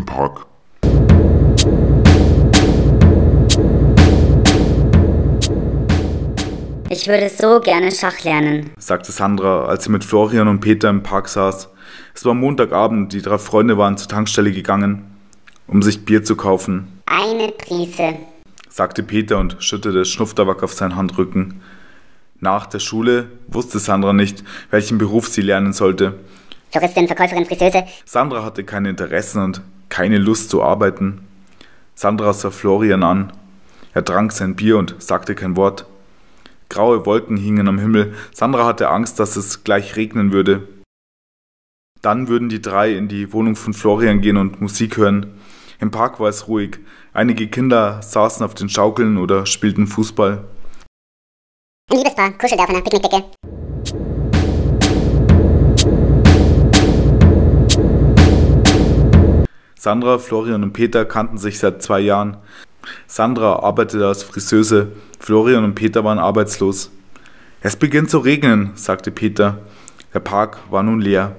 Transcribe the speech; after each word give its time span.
Park. 0.00 0.46
Ich 6.92 7.08
würde 7.08 7.30
so 7.30 7.58
gerne 7.60 7.90
Schach 7.90 8.22
lernen, 8.22 8.70
sagte 8.78 9.12
Sandra, 9.12 9.64
als 9.64 9.84
sie 9.84 9.90
mit 9.90 10.04
Florian 10.04 10.46
und 10.46 10.60
Peter 10.60 10.90
im 10.90 11.02
Park 11.02 11.28
saß. 11.28 11.70
Es 12.14 12.24
war 12.24 12.34
Montagabend, 12.34 13.12
die 13.12 13.22
drei 13.22 13.38
Freunde 13.38 13.78
waren 13.78 13.96
zur 13.96 14.08
Tankstelle 14.08 14.52
gegangen, 14.52 15.06
um 15.66 15.80
sich 15.82 16.04
Bier 16.04 16.22
zu 16.22 16.36
kaufen. 16.36 17.00
Eine 17.06 17.48
Prise, 17.48 18.16
sagte 18.68 19.02
Peter 19.02 19.38
und 19.38 19.56
schüttete 19.60 20.04
Schnupftabak 20.04 20.62
auf 20.62 20.74
seinen 20.74 20.96
Handrücken. 20.96 21.62
Nach 22.40 22.66
der 22.66 22.80
Schule 22.80 23.28
wusste 23.46 23.78
Sandra 23.78 24.12
nicht, 24.12 24.44
welchen 24.70 24.98
Beruf 24.98 25.28
sie 25.28 25.42
lernen 25.42 25.72
sollte. 25.72 26.18
Floristin, 26.70 27.06
Verkäuferin, 27.06 27.46
Friseuse. 27.46 27.84
Sandra 28.04 28.44
hatte 28.44 28.64
keine 28.64 28.90
Interessen 28.90 29.42
und 29.42 29.62
keine 29.92 30.16
Lust 30.16 30.48
zu 30.48 30.62
arbeiten. 30.62 31.20
Sandra 31.94 32.32
sah 32.32 32.50
Florian 32.50 33.02
an. 33.02 33.30
Er 33.92 34.02
trank 34.02 34.32
sein 34.32 34.56
Bier 34.56 34.78
und 34.78 34.96
sagte 34.98 35.34
kein 35.34 35.54
Wort. 35.54 35.84
Graue 36.70 37.04
Wolken 37.04 37.36
hingen 37.36 37.68
am 37.68 37.78
Himmel. 37.78 38.14
Sandra 38.32 38.64
hatte 38.64 38.88
Angst, 38.88 39.20
dass 39.20 39.36
es 39.36 39.64
gleich 39.64 39.94
regnen 39.94 40.32
würde. 40.32 40.66
Dann 42.00 42.28
würden 42.28 42.48
die 42.48 42.62
drei 42.62 42.94
in 42.94 43.08
die 43.08 43.34
Wohnung 43.34 43.54
von 43.54 43.74
Florian 43.74 44.22
gehen 44.22 44.38
und 44.38 44.62
Musik 44.62 44.96
hören. 44.96 45.38
Im 45.78 45.90
Park 45.90 46.20
war 46.20 46.30
es 46.30 46.48
ruhig. 46.48 46.78
Einige 47.12 47.48
Kinder 47.48 48.00
saßen 48.00 48.46
auf 48.46 48.54
den 48.54 48.70
Schaukeln 48.70 49.18
oder 49.18 49.44
spielten 49.44 49.86
Fußball. 49.86 50.42
Ein 51.90 51.98
Liebespaar 51.98 52.32
kuschelte 52.38 52.64
auf 52.64 52.70
einer 52.70 52.80
Picknickdecke. 52.80 53.24
Sandra, 59.84 60.18
Florian 60.18 60.62
und 60.62 60.74
Peter 60.74 61.04
kannten 61.04 61.38
sich 61.38 61.58
seit 61.58 61.82
zwei 61.82 61.98
Jahren. 61.98 62.36
Sandra 63.08 63.64
arbeitete 63.64 64.06
als 64.06 64.22
Friseuse, 64.22 64.92
Florian 65.18 65.64
und 65.64 65.74
Peter 65.74 66.04
waren 66.04 66.20
arbeitslos. 66.20 66.92
Es 67.62 67.74
beginnt 67.74 68.08
zu 68.08 68.18
regnen, 68.18 68.70
sagte 68.76 69.10
Peter. 69.10 69.58
Der 70.14 70.20
Park 70.20 70.58
war 70.70 70.84
nun 70.84 71.00
leer. 71.00 71.34